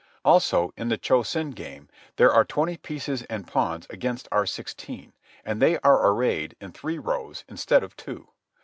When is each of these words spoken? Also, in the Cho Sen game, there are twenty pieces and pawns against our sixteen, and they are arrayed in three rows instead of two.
Also, 0.25 0.73
in 0.75 0.89
the 0.89 0.97
Cho 0.97 1.21
Sen 1.21 1.51
game, 1.51 1.87
there 2.15 2.33
are 2.33 2.43
twenty 2.43 2.75
pieces 2.75 3.21
and 3.29 3.45
pawns 3.47 3.85
against 3.91 4.27
our 4.31 4.47
sixteen, 4.47 5.13
and 5.45 5.61
they 5.61 5.77
are 5.81 6.09
arrayed 6.11 6.55
in 6.59 6.71
three 6.71 6.97
rows 6.97 7.45
instead 7.47 7.83
of 7.83 7.95
two. 7.95 8.27